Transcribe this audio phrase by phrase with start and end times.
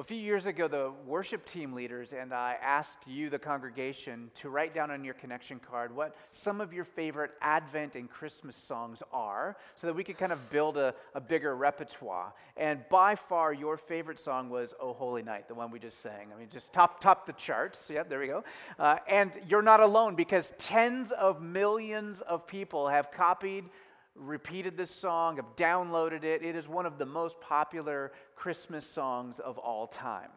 [0.00, 4.48] A few years ago, the worship team leaders and I asked you, the congregation, to
[4.48, 9.02] write down on your connection card what some of your favorite Advent and Christmas songs
[9.12, 12.32] are so that we could kind of build a, a bigger repertoire.
[12.56, 16.28] And by far, your favorite song was Oh Holy Night, the one we just sang.
[16.34, 17.86] I mean, just top, top the charts.
[17.92, 18.42] Yeah, there we go.
[18.78, 23.66] Uh, and you're not alone because tens of millions of people have copied
[24.14, 26.42] repeated this song, have downloaded it.
[26.42, 30.30] It is one of the most popular Christmas songs of all time.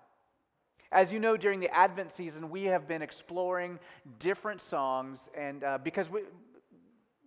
[0.92, 3.80] As you know, during the Advent season, we have been exploring
[4.20, 6.22] different songs, and uh, because we,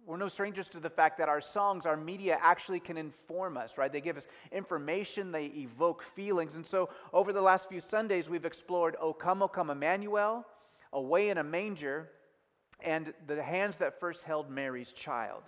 [0.06, 3.76] we're no strangers to the fact that our songs, our media actually can inform us,
[3.76, 3.92] right?
[3.92, 6.54] They give us information, they evoke feelings.
[6.54, 10.46] And so over the last few Sundays, we've explored O Come, O Come Emmanuel,
[10.92, 12.08] Away in a Manger,
[12.80, 15.42] and the hands that first held Mary's child.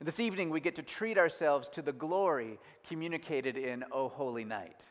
[0.00, 4.44] And this evening, we get to treat ourselves to the glory communicated in O Holy
[4.44, 4.82] Night.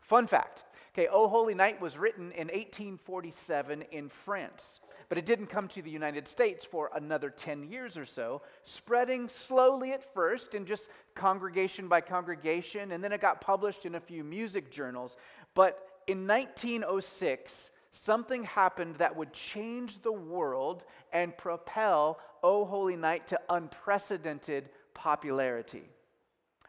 [0.00, 4.80] Fun fact okay, O Holy Night was written in 1847 in France,
[5.10, 9.28] but it didn't come to the United States for another 10 years or so, spreading
[9.28, 14.00] slowly at first in just congregation by congregation, and then it got published in a
[14.00, 15.18] few music journals.
[15.54, 23.26] But in 1906, something happened that would change the world and propel O Holy Night
[23.26, 25.82] to unprecedented popularity.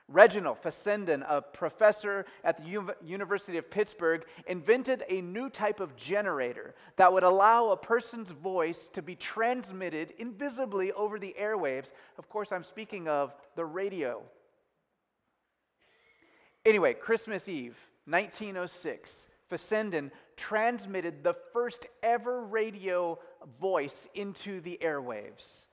[0.07, 5.95] Reginald Fessenden, a professor at the U- University of Pittsburgh, invented a new type of
[5.95, 11.91] generator that would allow a person's voice to be transmitted invisibly over the airwaves.
[12.17, 14.23] Of course, I'm speaking of the radio.
[16.65, 23.19] Anyway, Christmas Eve, 1906, Fessenden transmitted the first ever radio
[23.61, 25.66] voice into the airwaves.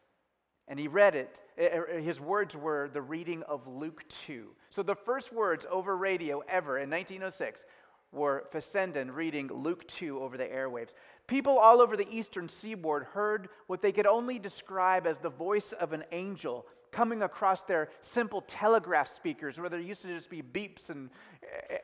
[0.69, 1.41] And he read it.
[1.59, 4.47] Eh, eh, his words were the reading of Luke 2.
[4.71, 7.65] So the first words over radio ever in 1906
[8.13, 10.95] were Fessenden reading Luke 2 over the airwaves.
[11.27, 15.73] People all over the eastern seaboard heard what they could only describe as the voice
[15.73, 20.43] of an angel coming across their simple telegraph speakers where there used to just be
[20.43, 21.11] beeps and,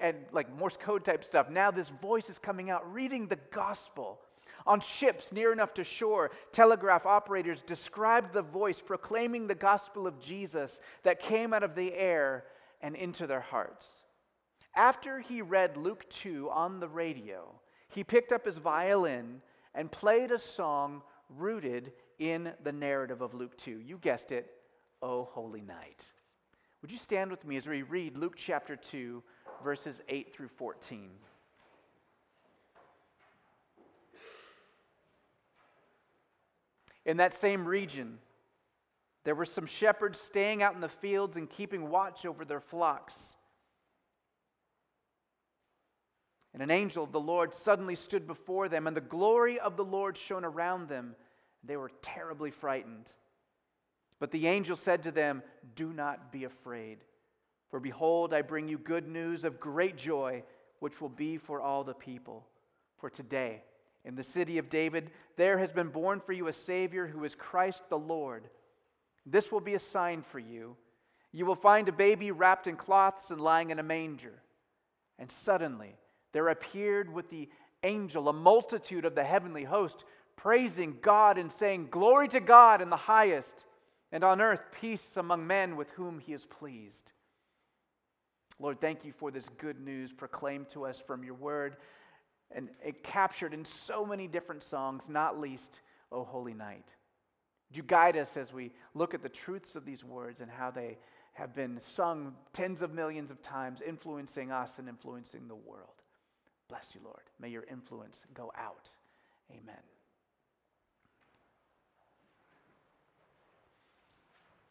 [0.01, 1.51] and like Morse code type stuff.
[1.51, 4.21] Now this voice is coming out reading the gospel.
[4.67, 10.21] On ships near enough to shore, telegraph operators described the voice proclaiming the gospel of
[10.21, 12.45] Jesus that came out of the air
[12.83, 13.87] and into their hearts.
[14.77, 17.53] After he read Luke 2 on the radio,
[17.89, 19.41] he picked up his violin
[19.75, 21.03] and played a song
[21.37, 23.81] rooted in the narrative of Luke 2.
[23.81, 24.51] You guessed it,
[25.03, 26.05] O Holy Night.
[26.83, 29.23] Would you stand with me as we read Luke chapter 2,
[29.63, 31.11] verses 8 through 14?
[37.11, 38.21] In that same region,
[39.25, 43.17] there were some shepherds staying out in the fields and keeping watch over their flocks.
[46.55, 49.85] And an angel of the Lord suddenly stood before them, and the glory of the
[49.85, 51.17] Lord shone around them.
[51.65, 53.11] They were terribly frightened.
[54.21, 55.43] But the angel said to them,
[55.75, 56.99] Do not be afraid,
[57.73, 60.45] for behold, I bring you good news of great joy,
[60.79, 62.47] which will be for all the people.
[62.99, 63.65] For today,
[64.05, 67.35] in the city of David, there has been born for you a Savior who is
[67.35, 68.45] Christ the Lord.
[69.27, 70.77] This will be a sign for you.
[71.33, 74.43] You will find a baby wrapped in cloths and lying in a manger.
[75.19, 75.95] And suddenly
[76.33, 77.49] there appeared with the
[77.83, 80.05] angel a multitude of the heavenly host,
[80.37, 83.65] praising God and saying, Glory to God in the highest
[84.13, 87.13] and on earth peace among men with whom he is pleased.
[88.59, 91.77] Lord, thank you for this good news proclaimed to us from your word
[92.53, 95.81] and it captured in so many different songs, not least,
[96.11, 96.85] O Holy Night.
[97.69, 100.71] Would you guide us as we look at the truths of these words and how
[100.71, 100.99] they
[101.35, 106.03] have been sung tens of millions of times, influencing us and influencing the world?
[106.69, 107.23] Bless you, Lord.
[107.41, 108.89] May your influence go out.
[109.51, 109.77] Amen.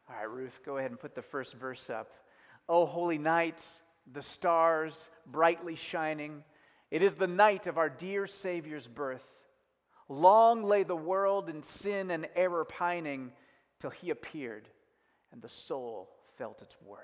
[0.10, 2.12] All right, Ruth, go ahead and put the first verse up.
[2.68, 3.62] Oh, holy night,
[4.12, 6.44] the stars brightly shining.
[6.92, 9.26] It is the night of our dear Savior's birth.
[10.08, 13.32] Long lay the world in sin and error pining
[13.80, 14.68] till he appeared
[15.32, 17.04] and the soul felt its worth.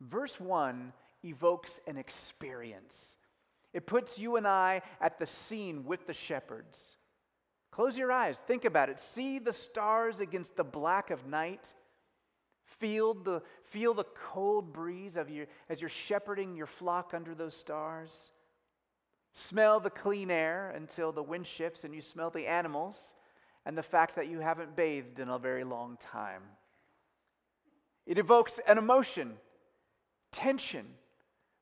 [0.00, 0.92] Verse 1
[1.24, 3.16] evokes an experience.
[3.72, 6.78] It puts you and I at the scene with the shepherds.
[7.70, 8.98] Close your eyes, think about it.
[8.98, 11.72] See the stars against the black of night.
[12.80, 17.54] Feel the, feel the cold breeze of your, as you're shepherding your flock under those
[17.54, 18.10] stars.
[19.38, 22.96] Smell the clean air until the wind shifts and you smell the animals
[23.64, 26.42] and the fact that you haven't bathed in a very long time.
[28.04, 29.34] It evokes an emotion,
[30.32, 30.86] tension.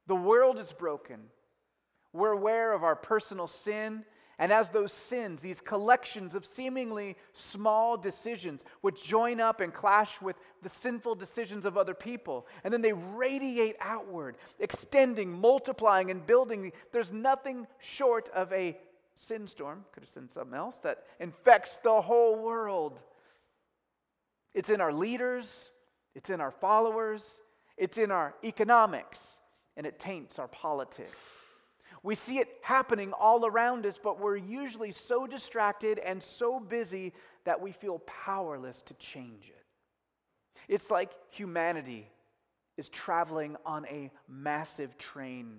[0.06, 1.20] The world is broken.
[2.14, 4.06] We're aware of our personal sin.
[4.38, 10.20] And as those sins, these collections of seemingly small decisions, which join up and clash
[10.20, 16.26] with the sinful decisions of other people, and then they radiate outward, extending, multiplying, and
[16.26, 18.76] building, there's nothing short of a
[19.14, 23.02] sin storm, could have said something else, that infects the whole world.
[24.52, 25.70] It's in our leaders,
[26.14, 27.22] it's in our followers,
[27.78, 29.18] it's in our economics,
[29.78, 31.16] and it taints our politics.
[32.06, 37.12] We see it happening all around us, but we're usually so distracted and so busy
[37.44, 39.64] that we feel powerless to change it.
[40.68, 42.08] It's like humanity
[42.76, 45.56] is traveling on a massive train,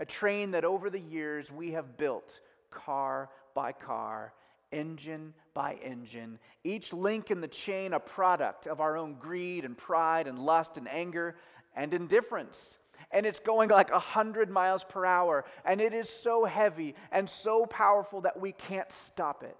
[0.00, 2.40] a train that over the years we have built
[2.72, 4.32] car by car,
[4.72, 9.78] engine by engine, each link in the chain a product of our own greed and
[9.78, 11.36] pride and lust and anger
[11.76, 12.76] and indifference
[13.12, 17.66] and it's going like 100 miles per hour, and it is so heavy and so
[17.66, 19.56] powerful that we can't stop it.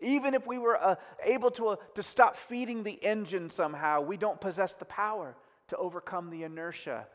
[0.00, 4.16] Even if we were uh, able to, uh, to stop feeding the engine somehow, we
[4.16, 5.34] don't possess the power
[5.68, 7.06] to overcome the inertia.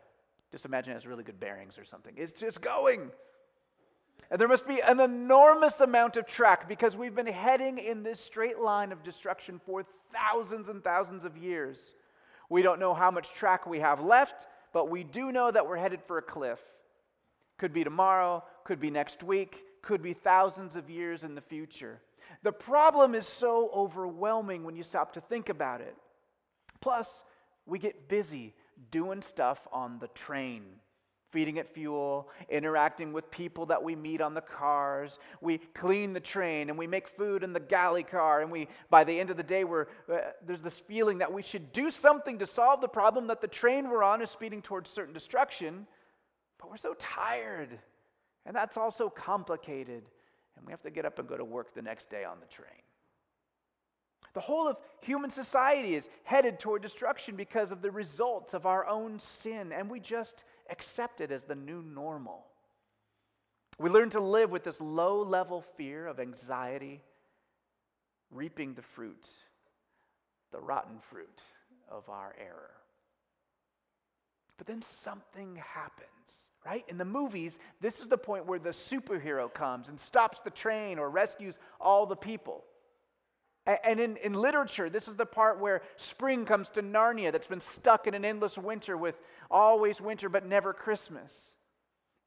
[0.51, 2.13] Just imagine it has really good bearings or something.
[2.17, 3.11] It's just going.
[4.31, 8.19] And there must be an enormous amount of track because we've been heading in this
[8.19, 11.77] straight line of destruction for thousands and thousands of years.
[12.49, 15.77] We don't know how much track we have left but we do know that we're
[15.77, 16.59] headed for a cliff.
[17.57, 21.99] Could be tomorrow, could be next week, could be thousands of years in the future.
[22.43, 25.95] The problem is so overwhelming when you stop to think about it.
[26.79, 27.23] Plus,
[27.65, 28.53] we get busy
[28.89, 30.63] doing stuff on the train
[31.31, 35.17] feeding it fuel, interacting with people that we meet on the cars.
[35.39, 38.41] We clean the train and we make food in the galley car.
[38.41, 41.41] And we, by the end of the day, we're, uh, there's this feeling that we
[41.41, 44.89] should do something to solve the problem that the train we're on is speeding towards
[44.89, 45.87] certain destruction.
[46.59, 47.79] But we're so tired.
[48.45, 50.03] And that's also complicated.
[50.57, 52.47] And we have to get up and go to work the next day on the
[52.47, 52.81] train.
[54.33, 58.87] The whole of human society is headed toward destruction because of the results of our
[58.87, 62.45] own sin, and we just accept it as the new normal.
[63.77, 67.01] We learn to live with this low level fear of anxiety,
[68.29, 69.27] reaping the fruit,
[70.51, 71.41] the rotten fruit
[71.89, 72.71] of our error.
[74.57, 76.07] But then something happens,
[76.65, 76.85] right?
[76.87, 80.99] In the movies, this is the point where the superhero comes and stops the train
[80.99, 82.63] or rescues all the people.
[83.67, 87.61] And in, in literature, this is the part where spring comes to Narnia that's been
[87.61, 89.15] stuck in an endless winter with
[89.51, 91.31] always winter but never Christmas.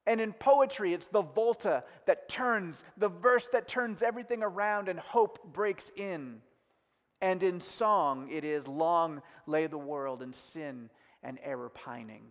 [0.07, 4.99] And in poetry, it's the volta that turns, the verse that turns everything around and
[4.99, 6.41] hope breaks in.
[7.21, 10.91] And in song, it is long lay the world in sin
[11.23, 12.27] and error pining,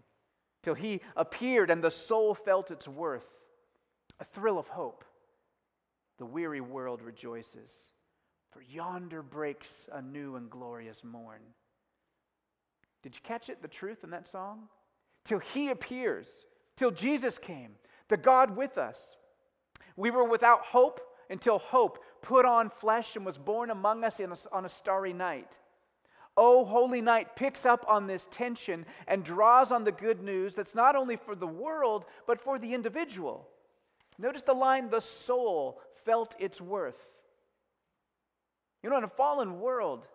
[0.62, 3.26] till he appeared and the soul felt its worth,
[4.20, 5.04] a thrill of hope.
[6.20, 7.72] The weary world rejoices.
[8.54, 11.42] For yonder breaks a new and glorious morn.
[13.02, 14.70] Did you catch it, the truth in that song?
[15.26, 16.28] Till he appears,
[16.78, 17.72] till Jesus came,
[18.10, 19.00] the God with us.
[19.96, 21.02] We were without hope
[21.32, 25.58] until hope put on flesh and was born among us a, on a starry night.
[26.38, 30.76] Oh, Holy Night picks up on this tension and draws on the good news that's
[30.76, 33.48] not only for the world, but for the individual.
[34.18, 37.13] Notice the line the soul felt its worth.
[38.84, 40.06] You know, in a fallen world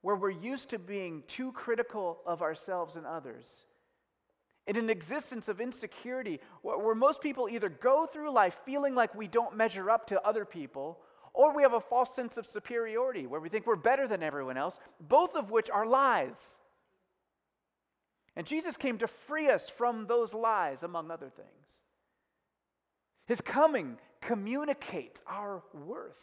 [0.00, 3.44] where we're used to being too critical of ourselves and others,
[4.66, 9.26] in an existence of insecurity where most people either go through life feeling like we
[9.26, 10.98] don't measure up to other people,
[11.34, 14.56] or we have a false sense of superiority where we think we're better than everyone
[14.56, 16.36] else, both of which are lies.
[18.36, 21.48] And Jesus came to free us from those lies, among other things.
[23.26, 26.16] His coming communicates our worth.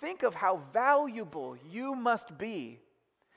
[0.00, 2.80] Think of how valuable you must be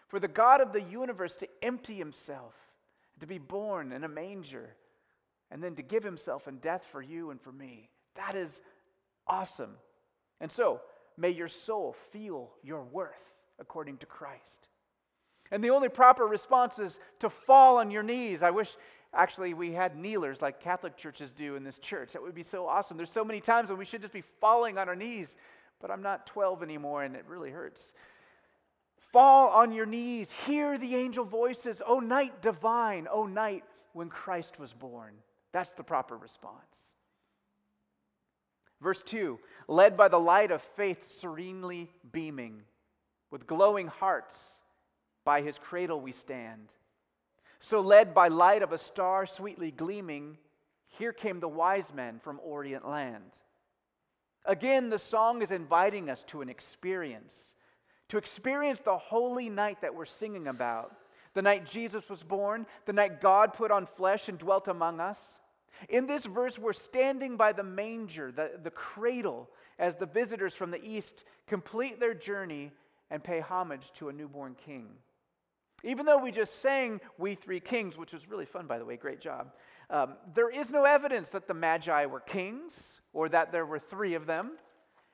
[0.08, 2.54] for the God of the universe to empty himself,
[3.20, 4.76] to be born in a manger,
[5.52, 7.90] and then to give himself in death for you and for me.
[8.16, 8.62] That is
[9.28, 9.76] awesome.
[10.42, 10.82] And so,
[11.18, 13.14] may your soul feel your worth
[13.60, 14.68] according to Christ.
[15.52, 18.44] And the only proper response is to fall on your knees.
[18.44, 18.76] I wish
[19.14, 22.14] actually we had kneelers like Catholic churches do in this church.
[22.14, 22.98] That would be so awesome.
[22.98, 25.36] There's so many times when we should just be falling on our knees
[25.82, 27.94] but I'm not 12 anymore and it really hurts.
[29.12, 34.60] Fall on your knees, hear the angel voices, O night divine, O night when Christ
[34.60, 35.14] was born.
[35.52, 36.56] That's the proper response.
[38.82, 42.62] Verse 2 led by the light of faith serenely beaming,
[43.32, 44.36] with glowing hearts,
[45.26, 46.72] by his cradle we stand.
[47.60, 50.38] So, led by light of a star sweetly gleaming,
[50.88, 53.32] Here came the wise men from Orient land.
[54.46, 57.54] Again, the song is inviting us to an experience,
[58.10, 60.96] to experience the holy night that we're singing about,
[61.34, 65.20] the night Jesus was born, the night God put on flesh and dwelt among us.
[65.88, 70.72] In this verse, we're standing by the manger, the, the cradle, as the visitors from
[70.72, 72.72] the east complete their journey
[73.10, 74.90] and pay homage to a newborn king.
[75.84, 78.98] Even though we just sang We Three Kings, which was really fun, by the way,
[78.98, 79.52] great job,
[79.90, 84.14] um, there is no evidence that the Magi were kings or that there were three
[84.14, 84.52] of them.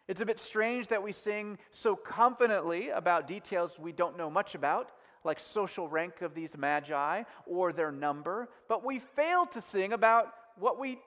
[0.07, 4.53] It's a bit strange that we sing so confidently about details we don't know much
[4.53, 4.91] about,
[5.24, 10.34] like social rank of these magi or their number, but we fail to sing about
[10.60, 11.00] what we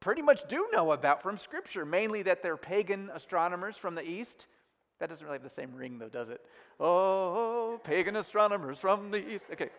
[0.00, 4.48] pretty much do know about from Scripture, mainly that they're pagan astronomers from the east.
[5.02, 6.40] That doesn't really have the same ring, though, does it?
[6.78, 9.46] Oh, pagan astronomers from the east.
[9.52, 9.70] Okay.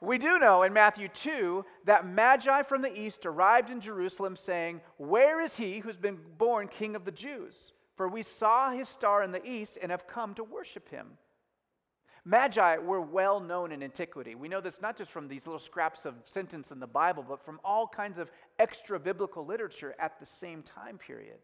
[0.00, 4.80] We do know in Matthew 2 that Magi from the east arrived in Jerusalem saying,
[4.96, 7.72] Where is he who's been born king of the Jews?
[7.94, 11.06] For we saw his star in the east and have come to worship him.
[12.24, 14.34] Magi were well known in antiquity.
[14.34, 17.44] We know this not just from these little scraps of sentence in the Bible, but
[17.44, 21.38] from all kinds of extra biblical literature at the same time period.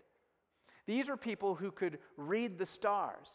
[0.86, 3.28] These were people who could read the stars.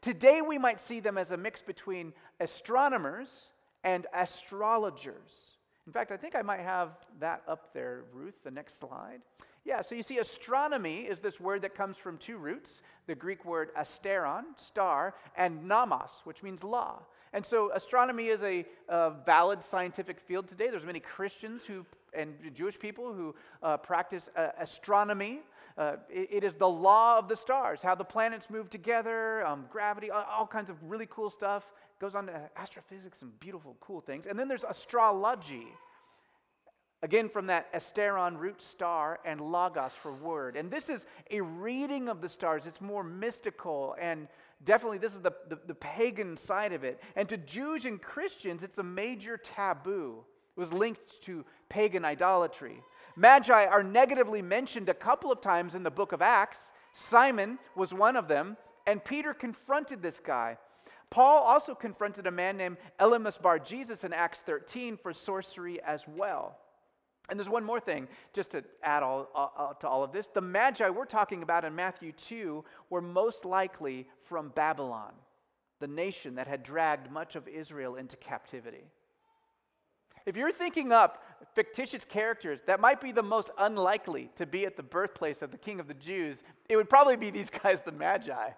[0.00, 3.48] Today, we might see them as a mix between astronomers
[3.84, 5.56] and astrologers.
[5.86, 6.90] In fact, I think I might have
[7.20, 9.20] that up there, Ruth, the next slide.
[9.64, 13.44] Yeah, so you see, astronomy is this word that comes from two roots the Greek
[13.44, 17.00] word asteron, star, and nomos, which means law.
[17.32, 20.68] And so astronomy is a, a valid scientific field today.
[20.70, 25.40] There's many Christians who and Jewish people who uh, practice uh, astronomy.
[25.78, 29.64] Uh, it, it is the law of the stars, how the planets move together, um,
[29.70, 31.62] gravity, all, all kinds of really cool stuff
[32.00, 34.26] goes on to astrophysics and beautiful, cool things.
[34.26, 35.68] And then there's astrology.
[37.02, 40.56] Again, from that asteron root star and logos for word.
[40.56, 42.66] And this is a reading of the stars.
[42.66, 44.26] It's more mystical and
[44.64, 47.00] definitely this is the, the, the, pagan side of it.
[47.14, 50.24] And to Jews and Christians, it's a major taboo.
[50.56, 52.82] It was linked to pagan idolatry.
[53.18, 56.58] Magi are negatively mentioned a couple of times in the book of Acts.
[56.94, 58.56] Simon was one of them,
[58.86, 60.56] and Peter confronted this guy.
[61.10, 66.04] Paul also confronted a man named Elymas Bar Jesus in Acts 13 for sorcery as
[66.06, 66.58] well.
[67.28, 70.28] And there's one more thing, just to add all, uh, to all of this.
[70.32, 75.12] The Magi we're talking about in Matthew 2 were most likely from Babylon,
[75.80, 78.84] the nation that had dragged much of Israel into captivity.
[80.28, 81.22] If you're thinking up
[81.54, 85.58] fictitious characters that might be the most unlikely to be at the birthplace of the
[85.58, 88.50] king of the Jews, it would probably be these guys, the Magi.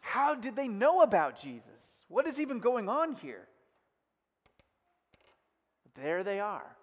[0.00, 1.82] How did they know about Jesus?
[2.08, 3.48] What is even going on here?
[5.94, 6.76] There they are,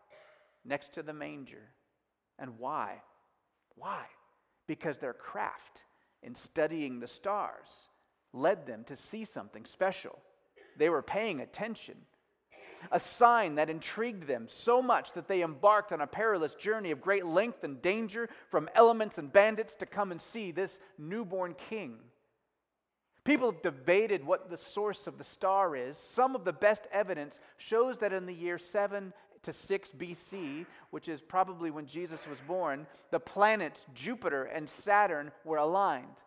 [0.65, 1.69] next to the manger.
[2.37, 3.01] And why?
[3.75, 4.03] Why?
[4.67, 5.83] Because their craft
[6.23, 7.67] in studying the stars
[8.33, 10.17] led them to see something special.
[10.77, 11.95] They were paying attention.
[12.91, 17.01] A sign that intrigued them so much that they embarked on a perilous journey of
[17.01, 21.97] great length and danger from elements and bandits to come and see this newborn king.
[23.23, 25.97] People have debated what the source of the star is.
[25.97, 31.07] Some of the best evidence shows that in the year 7 to 6 BC, which
[31.07, 36.23] is probably when Jesus was born, the planets Jupiter and Saturn were aligned.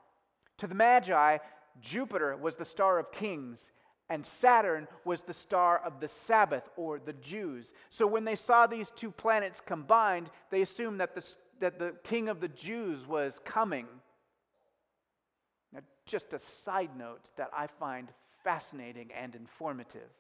[0.59, 1.39] To the Magi,
[1.81, 3.73] Jupiter was the star of kings,
[4.13, 7.73] and Saturn was the star of the Sabbath or the Jews.
[7.89, 11.25] So when they saw these two planets combined, they assumed that the,
[11.61, 13.87] that the king of the Jews was coming.
[15.73, 18.09] Now, just a side note that I find
[18.45, 20.11] fascinating and informative.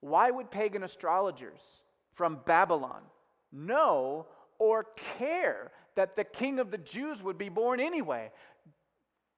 [0.00, 1.60] Why would pagan astrologers
[2.10, 3.02] from Babylon
[3.52, 4.26] know
[4.58, 4.84] or
[5.16, 8.32] care that the king of the Jews would be born anyway?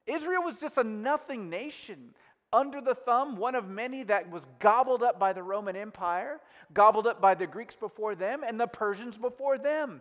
[0.07, 2.15] Israel was just a nothing nation
[2.52, 6.40] under the thumb, one of many that was gobbled up by the Roman Empire,
[6.73, 10.00] gobbled up by the Greeks before them, and the Persians before them.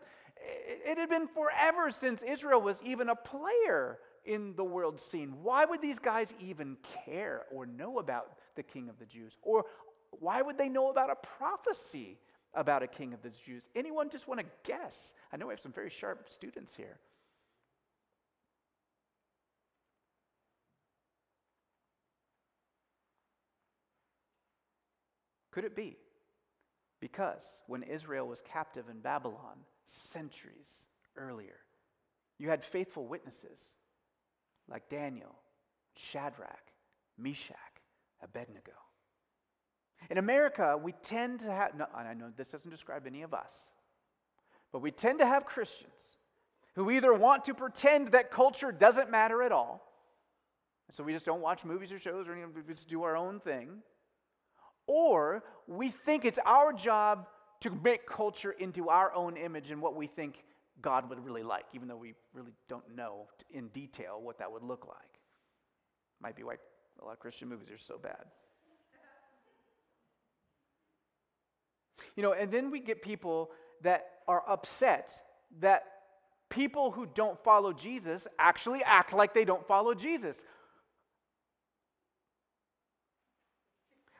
[0.85, 5.33] It had been forever since Israel was even a player in the world scene.
[5.41, 9.37] Why would these guys even care or know about the king of the Jews?
[9.41, 9.65] Or
[10.11, 12.17] why would they know about a prophecy
[12.53, 13.63] about a king of the Jews?
[13.75, 15.13] Anyone just want to guess?
[15.31, 16.97] I know we have some very sharp students here.
[25.57, 25.97] Could it be
[26.99, 29.57] because when Israel was captive in Babylon
[29.89, 30.67] centuries
[31.15, 31.55] earlier,
[32.37, 33.57] you had faithful witnesses
[34.69, 35.35] like Daniel,
[35.95, 36.61] Shadrach,
[37.17, 37.55] Meshach,
[38.21, 38.73] Abednego.
[40.11, 43.55] In America, we tend to have, no, I know this doesn't describe any of us,
[44.71, 46.19] but we tend to have Christians
[46.75, 49.91] who either want to pretend that culture doesn't matter at all,
[50.93, 53.39] so we just don't watch movies or shows or anything, we just do our own
[53.39, 53.81] thing,
[54.87, 57.27] or we think it's our job
[57.61, 60.43] to make culture into our own image and what we think
[60.81, 64.63] God would really like, even though we really don't know in detail what that would
[64.63, 65.19] look like.
[66.21, 66.55] Might be why
[67.01, 68.25] a lot of Christian movies are so bad.
[72.15, 73.51] You know, and then we get people
[73.83, 75.11] that are upset
[75.59, 75.83] that
[76.49, 80.37] people who don't follow Jesus actually act like they don't follow Jesus.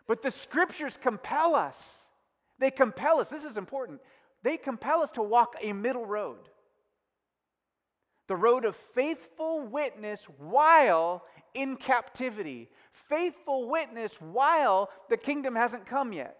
[0.08, 1.76] But the scriptures compel us.
[2.60, 3.30] They compel us.
[3.30, 4.00] This is important.
[4.44, 6.38] They compel us to walk a middle road
[8.28, 11.24] the road of faithful witness while
[11.54, 12.70] in captivity,
[13.10, 16.38] faithful witness while the kingdom hasn't come yet.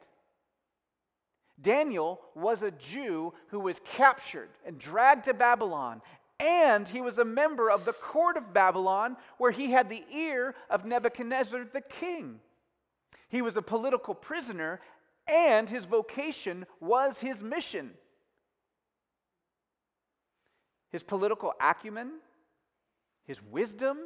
[1.62, 6.02] Daniel was a Jew who was captured and dragged to Babylon,
[6.40, 10.54] and he was a member of the court of Babylon where he had the ear
[10.70, 12.40] of Nebuchadnezzar the king.
[13.30, 14.80] He was a political prisoner,
[15.28, 17.92] and his vocation was his mission.
[20.92, 22.14] His political acumen,
[23.26, 23.98] his wisdom,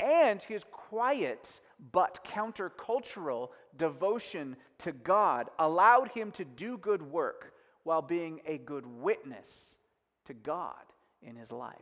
[0.00, 1.60] and his quiet
[1.92, 7.52] but countercultural devotion to God allowed him to do good work
[7.82, 9.78] while being a good witness
[10.24, 10.74] to God
[11.22, 11.76] in his life.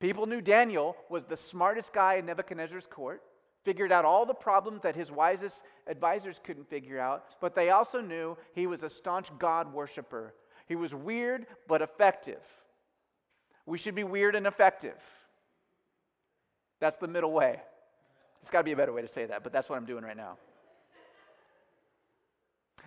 [0.00, 3.22] People knew Daniel was the smartest guy in Nebuchadnezzar's court,
[3.64, 8.00] figured out all the problems that his wisest advisors couldn't figure out, but they also
[8.00, 10.34] knew he was a staunch God worshiper.
[10.66, 12.40] He was weird but effective.
[13.66, 14.96] We should be weird and effective.
[16.80, 17.60] That's the middle way.
[18.40, 20.02] There's got to be a better way to say that, but that's what I'm doing
[20.02, 20.36] right now.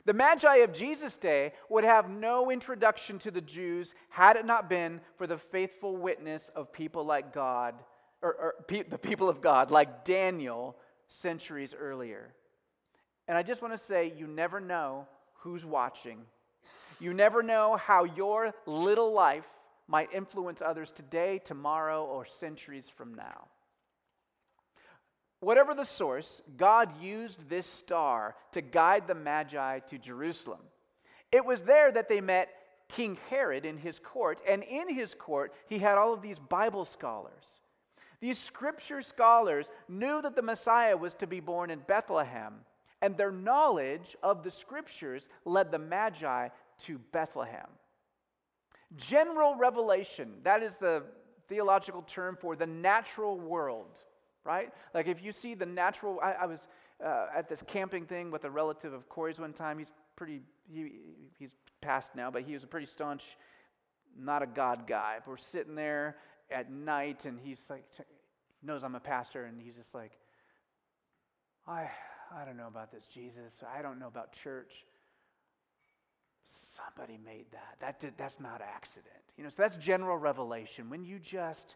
[0.05, 4.69] The Magi of Jesus' day would have no introduction to the Jews had it not
[4.69, 7.73] been for the faithful witness of people like God,
[8.25, 10.75] or, or pe- the people of God, like Daniel
[11.07, 12.33] centuries earlier.
[13.27, 16.17] And I just want to say, you never know who's watching.
[16.99, 19.45] You never know how your little life
[19.87, 23.45] might influence others today, tomorrow, or centuries from now.
[25.41, 30.61] Whatever the source, God used this star to guide the Magi to Jerusalem.
[31.31, 32.49] It was there that they met
[32.89, 36.85] King Herod in his court, and in his court, he had all of these Bible
[36.85, 37.43] scholars.
[38.19, 42.55] These scripture scholars knew that the Messiah was to be born in Bethlehem,
[43.01, 46.49] and their knowledge of the scriptures led the Magi
[46.85, 47.67] to Bethlehem.
[48.95, 51.03] General revelation, that is the
[51.47, 53.99] theological term for the natural world
[54.45, 54.71] right?
[54.93, 56.67] Like if you see the natural, I, I was
[57.03, 59.77] uh, at this camping thing with a relative of Corey's one time.
[59.77, 60.91] He's pretty, he,
[61.37, 61.51] he's
[61.81, 63.23] passed now, but he was a pretty staunch,
[64.17, 65.17] not a God guy.
[65.25, 66.15] We're sitting there
[66.51, 67.83] at night, and he's like,
[68.63, 70.11] knows I'm a pastor, and he's just like,
[71.67, 71.89] I,
[72.35, 73.53] I don't know about this Jesus.
[73.75, 74.71] I don't know about church.
[76.75, 77.77] Somebody made that.
[77.79, 79.15] That did, that's not accident.
[79.37, 80.89] You know, so that's general revelation.
[80.89, 81.75] When you just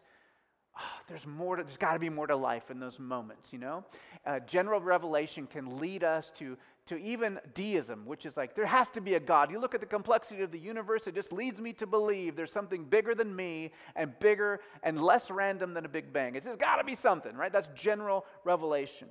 [0.78, 3.58] oh, there's more to, there's got to be more to life in those moments you
[3.58, 3.84] know
[4.26, 6.56] uh, general revelation can lead us to
[6.90, 9.80] to even deism which is like there has to be a god you look at
[9.80, 13.34] the complexity of the universe it just leads me to believe there's something bigger than
[13.34, 16.96] me and bigger and less random than a big bang it's just got to be
[16.96, 19.06] something right that's general revelation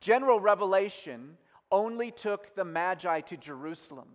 [0.00, 1.36] general revelation
[1.70, 4.08] only took the magi to jerusalem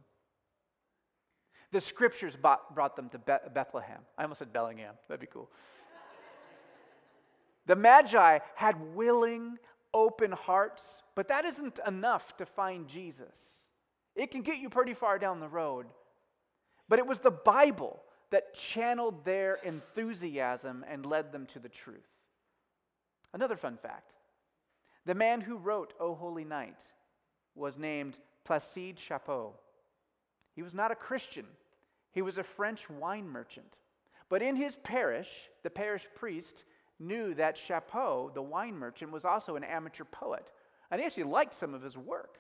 [1.72, 3.18] the scriptures brought, brought them to
[3.54, 4.00] Bethlehem.
[4.18, 4.96] I almost said Bellingham.
[5.10, 5.50] That'd be cool.
[7.66, 9.58] The Magi had willing,
[9.96, 13.36] open hearts, but that isn't enough to find Jesus.
[14.14, 15.88] It can get you pretty far down the road.
[16.88, 22.10] But it was the Bible that channeled their enthusiasm and led them to the truth.
[23.34, 24.14] Another fun fact
[25.06, 26.82] the man who wrote O Holy Night
[27.56, 29.54] was named Placide Chappeau.
[30.56, 31.46] He was not a Christian,
[32.12, 33.78] he was a French wine merchant.
[34.28, 35.30] But in his parish,
[35.64, 36.64] the parish priest
[37.00, 40.52] knew that Chapeau, the wine merchant, was also an amateur poet.
[40.92, 42.38] And he actually liked some of his work.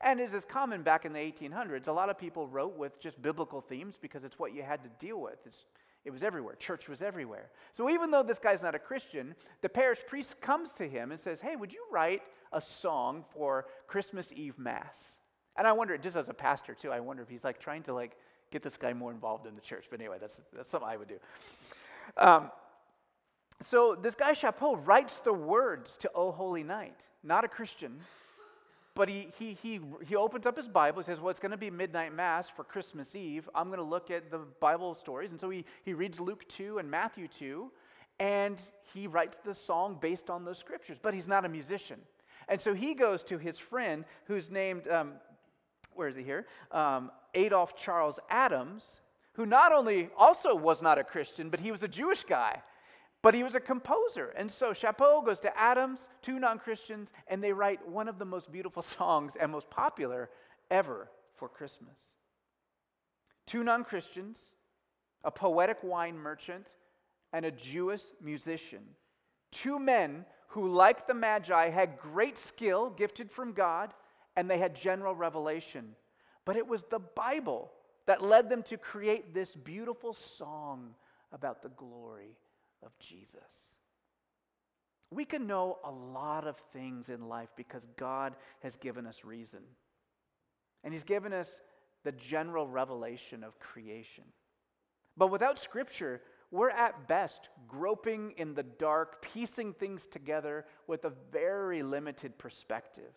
[0.00, 3.20] And as is common back in the 1800s, a lot of people wrote with just
[3.22, 5.36] biblical themes because it's what you had to deal with.
[5.46, 5.64] It's,
[6.04, 6.56] it was everywhere.
[6.56, 7.50] Church was everywhere.
[7.72, 11.20] So even though this guy's not a Christian, the parish priest comes to him and
[11.20, 15.18] says, Hey, would you write a song for Christmas Eve Mass?
[15.56, 17.94] And I wonder, just as a pastor too, I wonder if he's like trying to
[17.94, 18.16] like
[18.50, 19.86] get this guy more involved in the church.
[19.88, 21.18] But anyway, that's, that's something I would do.
[22.16, 22.50] Um,
[23.64, 28.00] so this guy Chappeau writes the words to O Holy Night, not a Christian.
[28.94, 31.00] but he, he, he, he opens up his Bible.
[31.02, 33.48] He says, Well, it's going to be midnight mass for Christmas Eve.
[33.54, 35.30] I'm going to look at the Bible stories.
[35.30, 37.70] And so he, he reads Luke 2 and Matthew 2,
[38.20, 38.60] and
[38.94, 40.98] he writes the song based on those scriptures.
[41.00, 42.00] But he's not a musician.
[42.48, 45.12] And so he goes to his friend who's named, um,
[45.94, 46.46] where is he here?
[46.70, 49.00] Um, Adolph Charles Adams,
[49.34, 52.62] who not only also was not a Christian, but he was a Jewish guy.
[53.22, 54.34] But he was a composer.
[54.36, 58.24] And so Chapeau goes to Adams, two non Christians, and they write one of the
[58.24, 60.28] most beautiful songs and most popular
[60.70, 61.98] ever for Christmas.
[63.46, 64.38] Two non Christians,
[65.24, 66.66] a poetic wine merchant,
[67.32, 68.82] and a Jewish musician.
[69.52, 73.94] Two men who, like the Magi, had great skill gifted from God,
[74.36, 75.94] and they had general revelation.
[76.44, 77.70] But it was the Bible
[78.06, 80.94] that led them to create this beautiful song
[81.32, 82.36] about the glory
[82.84, 83.38] of Jesus.
[85.10, 89.60] We can know a lot of things in life because God has given us reason.
[90.84, 91.48] And He's given us
[92.04, 94.24] the general revelation of creation.
[95.16, 101.12] But without Scripture, we're at best groping in the dark, piecing things together with a
[101.30, 103.12] very limited perspective.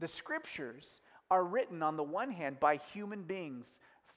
[0.00, 0.86] The Scriptures
[1.30, 3.66] are written, on the one hand, by human beings,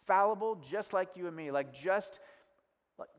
[0.08, 2.20] fallible just like you and me, like just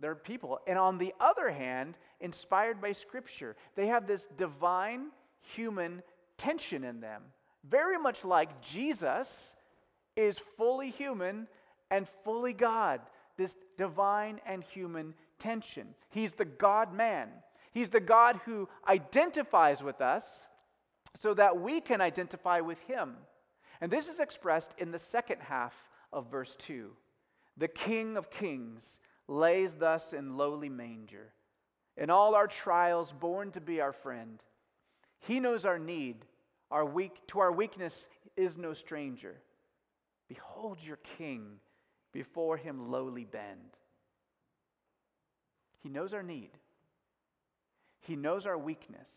[0.00, 0.58] they're people.
[0.66, 5.08] And on the other hand, inspired by Scripture, they have this divine
[5.40, 6.02] human
[6.36, 7.22] tension in them.
[7.68, 9.54] Very much like Jesus
[10.16, 11.46] is fully human
[11.90, 13.00] and fully God.
[13.36, 15.88] This divine and human tension.
[16.10, 17.28] He's the God man.
[17.72, 20.46] He's the God who identifies with us
[21.20, 23.16] so that we can identify with him.
[23.80, 25.74] And this is expressed in the second half
[26.12, 26.90] of verse 2.
[27.56, 31.32] The King of Kings lays thus in lowly manger.
[31.96, 34.42] In all our trials, born to be our friend.
[35.20, 36.24] He knows our need.
[36.70, 38.06] Our weak, to our weakness
[38.36, 39.36] is no stranger.
[40.28, 41.58] Behold your king,
[42.12, 43.76] before him lowly bend.
[45.82, 46.50] He knows our need.
[48.00, 49.08] He knows our weakness.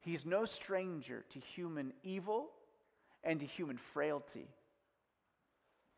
[0.00, 2.50] He's no stranger to human evil
[3.24, 4.48] and to human frailty.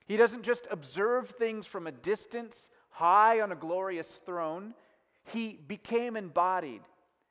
[0.07, 4.75] He doesn't just observe things from a distance high on a glorious throne,
[5.33, 6.81] he became embodied.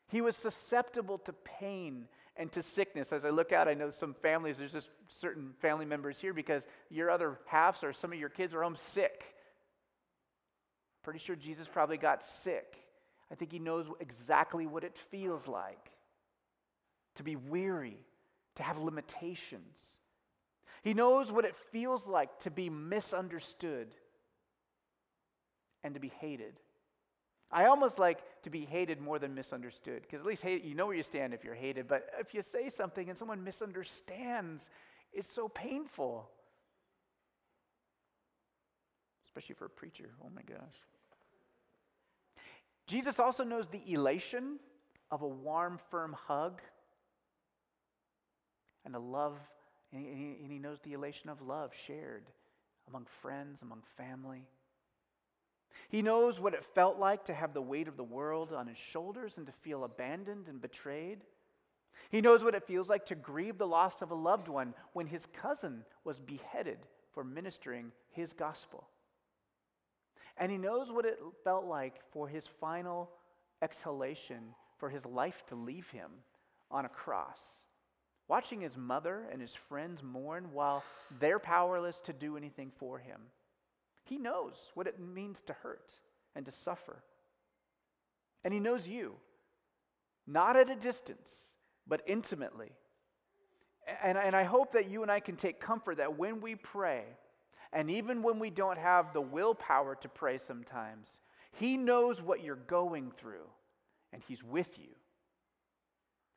[0.08, 3.12] He was susceptible to pain and to sickness.
[3.12, 6.66] As I look out, I know some families, there's just certain family members here because
[6.90, 9.26] your other halves or some of your kids are home sick.
[11.04, 12.78] Pretty sure Jesus probably got sick.
[13.30, 15.92] I think he knows exactly what it feels like
[17.16, 17.98] to be weary,
[18.56, 19.78] to have limitations.
[20.84, 23.88] He knows what it feels like to be misunderstood
[25.84, 26.54] and to be hated.
[27.52, 30.86] I almost like to be hated more than misunderstood because at least hate, you know
[30.86, 31.88] where you stand if you're hated.
[31.88, 34.70] But if you say something and someone misunderstands,
[35.14, 36.30] it's so painful.
[39.26, 40.10] Especially for a preacher.
[40.24, 40.60] Oh my gosh.
[42.88, 44.60] Jesus also knows the elation
[45.12, 46.62] of a warm, firm hug
[48.86, 49.38] and a love,
[49.92, 52.24] and he, and he knows the elation of love shared
[52.88, 54.48] among friends, among family.
[55.90, 58.78] He knows what it felt like to have the weight of the world on his
[58.78, 61.24] shoulders and to feel abandoned and betrayed.
[62.10, 65.08] He knows what it feels like to grieve the loss of a loved one when
[65.08, 66.80] his cousin was beheaded
[67.14, 68.88] for ministering his gospel.
[70.38, 73.10] And he knows what it felt like for his final
[73.62, 76.12] exhalation, for his life to leave him
[76.70, 77.40] on a cross.
[78.28, 80.84] Watching his mother and his friends mourn while
[81.20, 83.22] they're powerless to do anything for him.
[84.08, 85.92] He knows what it means to hurt
[86.36, 87.04] and to suffer.
[88.44, 89.14] And He knows you,
[90.26, 91.30] not at a distance,
[91.88, 92.72] but intimately.
[94.04, 97.04] And, and I hope that you and I can take comfort that when we pray,
[97.74, 101.08] and even when we don't have the willpower to pray sometimes,
[101.52, 103.48] He knows what you're going through,
[104.14, 104.96] and He's with you.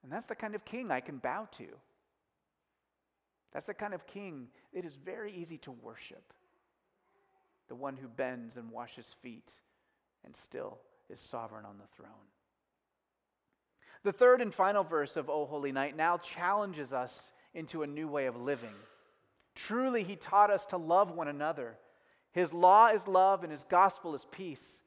[0.02, 1.66] And that's the kind of king I can bow to.
[3.52, 6.32] That's the kind of king it is very easy to worship
[7.70, 9.52] the one who bends and washes feet
[10.24, 10.76] and still
[11.08, 12.10] is sovereign on the throne.
[14.02, 18.08] The third and final verse of O Holy Night now challenges us into a new
[18.08, 18.74] way of living.
[19.54, 21.76] Truly, he taught us to love one another.
[22.32, 24.82] His law is love, and his gospel is peace.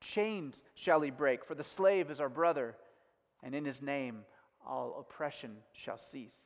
[0.00, 2.74] Chains shall he break, for the slave is our brother,
[3.42, 4.20] and in his name
[4.66, 6.38] all oppression shall cease.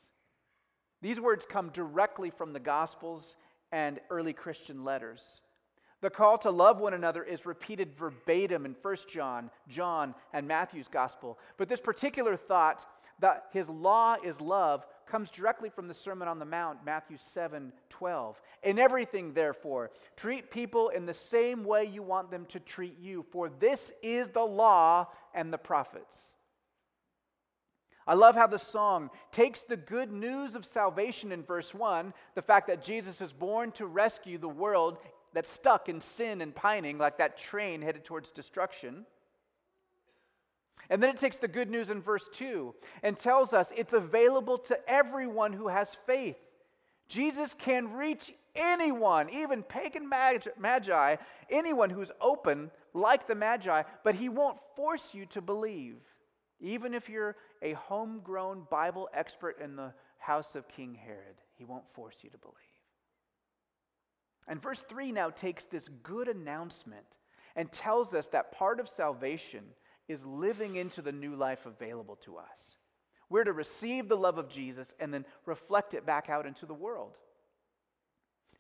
[1.03, 3.37] These words come directly from the Gospels
[3.71, 5.41] and early Christian letters.
[6.01, 10.89] The call to love one another is repeated verbatim in 1 John, John, and Matthew's
[10.89, 11.39] gospel.
[11.57, 12.87] But this particular thought
[13.21, 17.73] that his law is love comes directly from the Sermon on the Mount, Matthew 7
[17.89, 18.41] 12.
[18.63, 23.25] In everything, therefore, treat people in the same way you want them to treat you,
[23.33, 26.37] for this is the law and the prophets.
[28.07, 32.43] I love how the song takes the good news of salvation in verse 1, the
[32.43, 34.99] fact that Jesus is born to rescue the world
[35.39, 39.07] that's stuck in sin and pining, like that train headed towards destruction.
[40.91, 42.75] And then it takes the good news in verse 2
[43.05, 46.39] and tells us it's available to everyone who has faith.
[47.07, 51.17] Jesus can reach anyone, even pagan magi,
[51.49, 55.99] anyone who's open, like the magi, but he won't force you to believe,
[56.59, 61.37] even if you're a homegrown Bible expert in the house of King Herod.
[61.55, 62.68] He won't force you to believe.
[64.49, 67.07] And verse 3 now takes this good announcement
[67.55, 69.65] and tells us that part of salvation
[70.09, 72.77] is living into the new life available to us.
[73.29, 76.75] We're to receive the love of Jesus and then reflect it back out into the
[76.75, 77.19] world.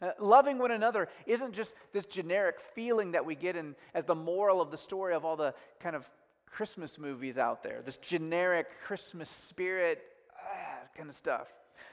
[0.01, 4.15] Uh, loving one another isn't just this generic feeling that we get in as the
[4.15, 6.09] moral of the story of all the kind of
[6.47, 10.03] Christmas movies out there, this generic Christmas spirit
[10.43, 11.49] ah, kind of stuff.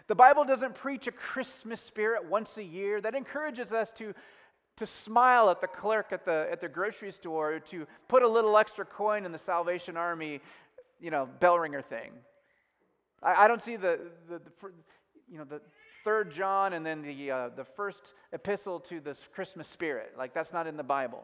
[0.08, 4.14] The Bible doesn't preach a Christmas spirit once a year that encourages us to,
[4.78, 8.58] to smile at the clerk at the, at the grocery store, to put a little
[8.58, 10.42] extra coin in the Salvation Army,
[11.00, 12.12] you know, bell ringer thing.
[13.24, 14.72] I, I don't see the, the, the,
[15.32, 15.62] you know, the
[16.04, 20.14] third John and then the, uh, the first epistle to this Christmas spirit.
[20.18, 21.24] Like, that's not in the Bible.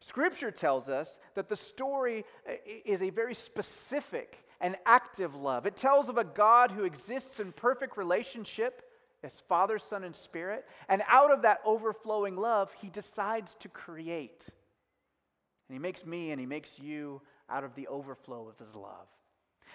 [0.00, 2.52] Scripture tells us that the story uh,
[2.84, 5.66] is a very specific and active love.
[5.66, 8.82] It tells of a God who exists in perfect relationship
[9.22, 10.64] as Father, Son, and Spirit.
[10.88, 14.44] And out of that overflowing love, He decides to create.
[15.68, 19.06] And He makes me and He makes you out of the overflow of His love.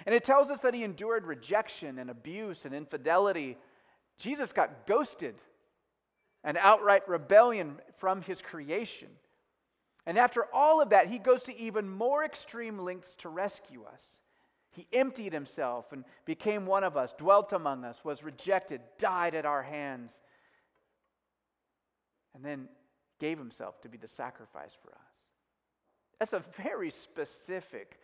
[0.06, 3.58] And it tells us that He endured rejection and abuse and infidelity.
[4.18, 5.36] Jesus got ghosted
[6.44, 9.10] and outright rebellion from His creation.
[10.06, 14.02] And after all of that, He goes to even more extreme lengths to rescue us.
[14.74, 19.46] He emptied himself and became one of us, dwelt among us, was rejected, died at
[19.46, 20.12] our hands,
[22.34, 22.68] and then
[23.20, 25.14] gave himself to be the sacrifice for us.
[26.20, 28.00] That's a very specific,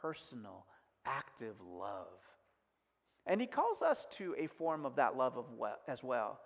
[0.00, 0.64] personal,
[1.04, 2.06] active love.
[3.26, 5.36] And he calls us to a form of that love
[5.86, 6.40] as well.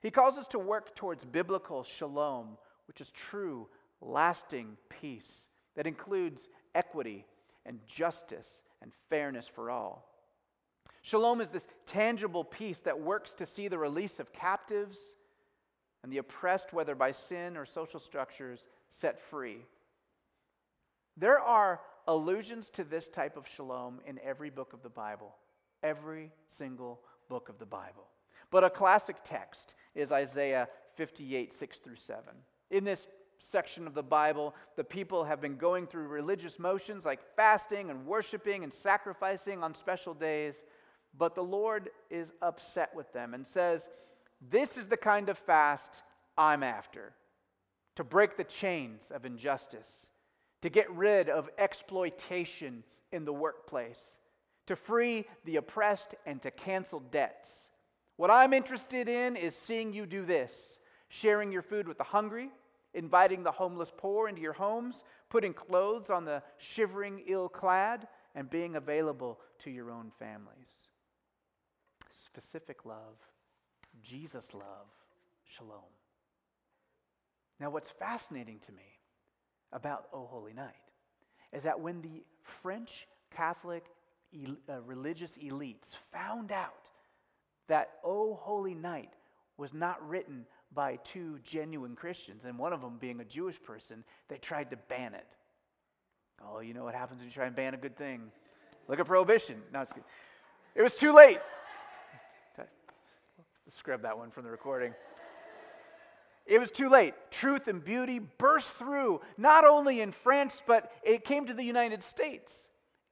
[0.00, 2.56] He calls us to work towards biblical shalom,
[2.86, 3.66] which is true,
[4.00, 7.24] lasting peace that includes equity
[7.66, 8.48] and justice
[8.82, 10.04] and fairness for all.
[11.02, 14.98] Shalom is this tangible peace that works to see the release of captives
[16.02, 19.58] and the oppressed, whether by sin or social structures, set free.
[21.16, 25.34] There are allusions to this type of shalom in every book of the Bible,
[25.82, 28.06] every single book of the Bible.
[28.50, 32.22] But a classic text is Isaiah 58, 6 through 7.
[32.70, 33.06] In this
[33.38, 38.06] section of the Bible, the people have been going through religious motions like fasting and
[38.06, 40.54] worshiping and sacrificing on special days,
[41.16, 43.88] but the Lord is upset with them and says,
[44.50, 46.02] This is the kind of fast
[46.36, 47.12] I'm after
[47.96, 49.88] to break the chains of injustice,
[50.62, 53.98] to get rid of exploitation in the workplace,
[54.68, 57.48] to free the oppressed, and to cancel debts.
[58.16, 60.52] What I'm interested in is seeing you do this
[61.08, 62.50] sharing your food with the hungry
[62.94, 68.48] inviting the homeless poor into your homes, putting clothes on the shivering ill clad, and
[68.48, 70.68] being available to your own families.
[72.24, 73.16] Specific love,
[74.02, 74.86] Jesus love,
[75.44, 75.80] shalom.
[77.60, 78.98] Now, what's fascinating to me
[79.72, 80.74] about O Holy Night
[81.52, 83.86] is that when the French Catholic
[84.34, 86.88] el- uh, religious elites found out
[87.66, 89.12] that O Holy Night
[89.56, 94.04] was not written by two genuine Christians, and one of them being a Jewish person,
[94.28, 95.26] they tried to ban it.
[96.44, 98.30] Oh, you know what happens when you try and ban a good thing?
[98.86, 99.62] Look at prohibition.
[99.72, 100.04] No, it's good.
[100.74, 101.40] It was too late.
[103.70, 104.94] Scrub that one from the recording.
[106.46, 107.12] It was too late.
[107.30, 112.02] Truth and beauty burst through, not only in France, but it came to the United
[112.02, 112.52] States.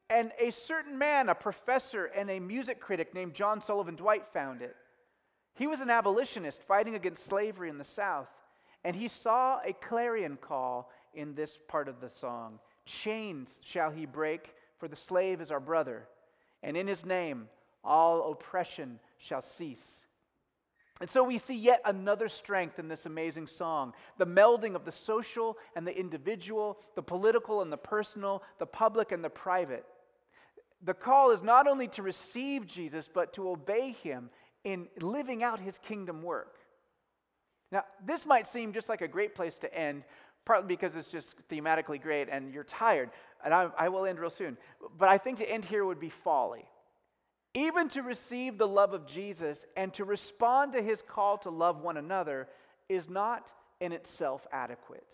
[0.08, 4.62] And a certain man, a professor and a music critic named John Sullivan Dwight, found
[4.62, 4.74] it.
[5.56, 8.28] He was an abolitionist fighting against slavery in the South,
[8.84, 14.06] and he saw a clarion call in this part of the song Chains shall he
[14.06, 16.06] break, for the slave is our brother,
[16.62, 17.48] and in his name
[17.82, 20.04] all oppression shall cease.
[21.00, 24.92] And so we see yet another strength in this amazing song the melding of the
[24.92, 29.84] social and the individual, the political and the personal, the public and the private.
[30.82, 34.30] the call is not only to receive Jesus, but to obey him
[34.66, 36.56] in living out his kingdom work.
[37.70, 40.02] Now, this might seem just like a great place to end,
[40.44, 43.10] partly because it's just thematically great and you're tired,
[43.44, 44.58] and I, I, will end real soon.
[44.98, 46.64] But I think to end here would be folly.
[47.54, 51.80] Even to receive the love of Jesus and to respond to his call to love
[51.80, 52.48] one another
[52.88, 55.06] is not in itself adequate.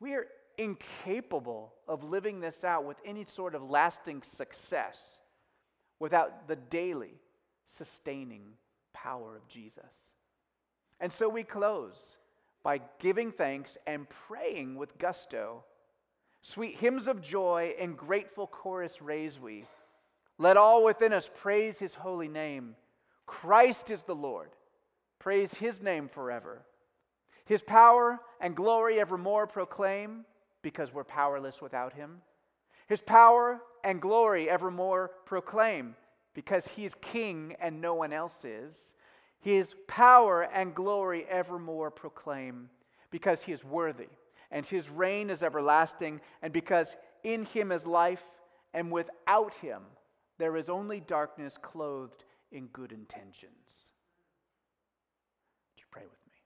[0.00, 0.26] We are
[0.58, 4.98] incapable of living this out with any sort of lasting success
[6.04, 7.14] without the daily
[7.78, 8.42] sustaining
[8.92, 9.94] power of Jesus.
[11.00, 12.18] And so we close
[12.62, 15.64] by giving thanks and praying with gusto.
[16.42, 19.64] Sweet hymns of joy and grateful chorus raise we.
[20.36, 22.76] Let all within us praise his holy name.
[23.24, 24.50] Christ is the Lord.
[25.18, 26.66] Praise his name forever.
[27.46, 30.26] His power and glory evermore proclaim
[30.60, 32.20] because we're powerless without him.
[32.86, 35.94] His power and glory evermore proclaim
[36.34, 38.76] because he is king and no one else is.
[39.40, 42.68] His power and glory evermore proclaim
[43.10, 44.08] because he is worthy
[44.50, 48.22] and his reign is everlasting and because in him is life
[48.72, 49.82] and without him
[50.38, 53.92] there is only darkness clothed in good intentions.
[55.70, 56.38] Would you pray with me?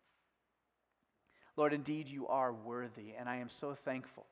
[1.56, 4.26] Lord, indeed you are worthy, and I am so thankful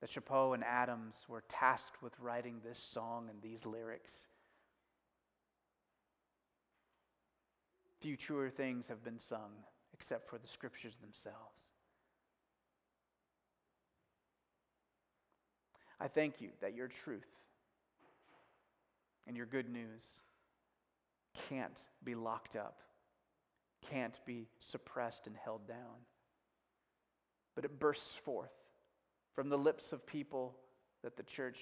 [0.00, 4.10] that Chapot and Adams were tasked with writing this song and these lyrics.
[8.00, 9.50] Few truer things have been sung
[9.92, 11.60] except for the scriptures themselves.
[16.00, 17.28] I thank you that your truth
[19.26, 20.02] and your good news
[21.50, 22.78] can't be locked up,
[23.90, 25.76] can't be suppressed and held down,
[27.54, 28.59] but it bursts forth
[29.40, 30.54] from the lips of people
[31.02, 31.56] that the church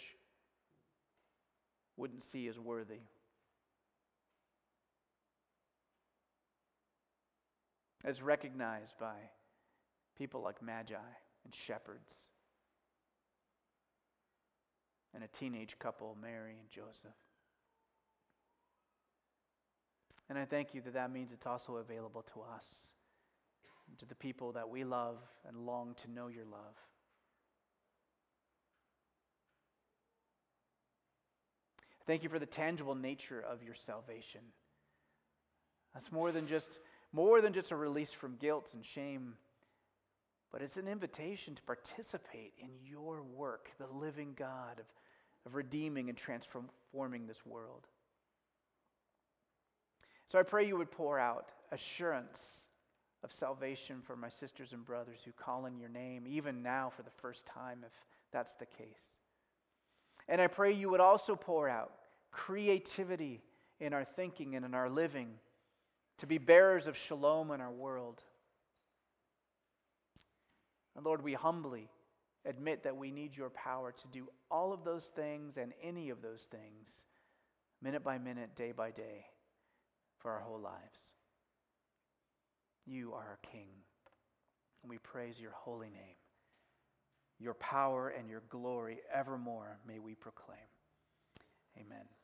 [1.97, 2.99] wouldn't see as worthy.
[8.05, 9.15] as recognized by
[10.17, 10.97] people like Magi
[11.45, 12.13] and shepherds
[15.15, 17.15] and a teenage couple, Mary and Joseph.
[20.29, 22.65] And I thank you that that means it's also available to us,
[24.01, 26.75] to the people that we love and long to know your love.
[32.09, 34.41] Thank you for the tangible nature of your salvation.
[35.93, 36.79] That's more than just
[37.13, 39.35] more than just a release from guilt and shame,
[40.51, 44.87] but it's an invitation to participate in your work, the living God of,
[45.45, 47.87] of redeeming and transforming this world.
[50.33, 52.41] So I pray you would pour out assurance
[53.23, 57.03] of salvation for my sisters and brothers who call in your name, even now for
[57.03, 57.93] the first time, if
[58.33, 59.19] that's the case.
[60.27, 61.93] And I pray you would also pour out
[62.31, 63.43] creativity
[63.81, 65.29] in our thinking and in our living
[66.19, 68.21] to be bearers of shalom in our world.
[70.97, 71.89] And Lord, we humbly
[72.45, 76.23] admit that we need your power to do all of those things and any of
[76.23, 76.89] those things,
[77.83, 79.27] minute by minute, day by day,
[80.19, 80.99] for our whole lives.
[82.87, 83.69] You are our King,
[84.83, 86.17] and we praise your holy name.
[87.39, 90.59] Your power and your glory evermore may we proclaim.
[91.79, 92.18] Amen.